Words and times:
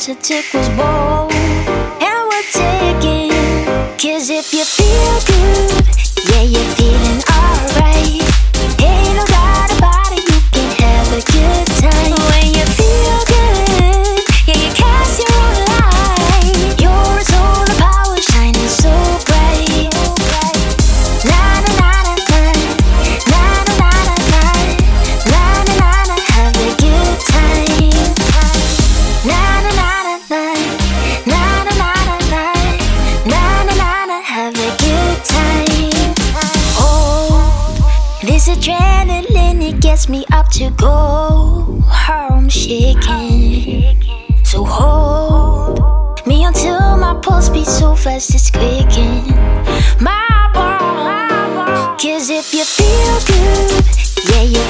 once 0.00 0.08
a 0.08 0.14
tick 0.22 0.54
was 0.54 0.68
bold 0.70 1.30
And 2.00 2.28
we're 2.28 2.48
ticking 2.50 3.30
Cause 3.98 4.30
if 4.30 4.54
you 4.54 4.64
feel 4.64 5.20
good 5.26 5.59
me 40.08 40.24
up 40.32 40.48
to 40.48 40.70
go 40.70 41.82
home 41.86 42.48
shaking. 42.48 43.96
So 44.44 44.64
hold 44.64 46.26
me 46.26 46.44
until 46.44 46.96
my 46.96 47.14
pulse 47.22 47.48
beats 47.48 47.78
so 47.78 47.94
fast 47.94 48.34
it's 48.34 48.50
quicking. 48.50 49.34
My 50.00 50.50
bones. 50.54 52.02
Cause 52.02 52.30
if 52.30 52.54
you 52.54 52.64
feel 52.64 53.20
good, 53.26 53.84
yeah, 54.30 54.42
yeah. 54.42 54.69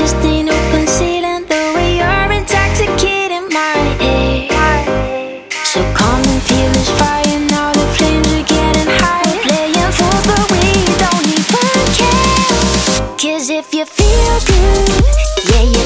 just 0.00 0.16
ain't 0.24 0.48
no 0.48 0.56
concealing 0.70 1.44
the 1.44 1.60
way 1.74 1.98
you're 1.98 2.32
intoxicating 2.32 3.46
my 3.52 3.76
head. 4.00 5.52
So 5.66 5.80
come 5.92 6.22
and 6.32 6.42
feel 6.48 6.70
this 6.72 6.88
fire 6.98 7.40
now, 7.50 7.70
the 7.74 7.86
flames 7.96 8.32
are 8.32 8.46
getting 8.54 8.90
higher. 9.02 9.36
Playing 9.44 9.92
for 9.98 10.16
but 10.28 10.44
we 10.56 10.72
don't 11.02 11.26
even 11.36 11.68
care. 12.00 13.12
Cause 13.20 13.50
if 13.50 13.74
you 13.74 13.84
feel 13.84 14.36
good, 14.48 15.04
yeah, 15.52 15.64
yeah. 15.74 15.79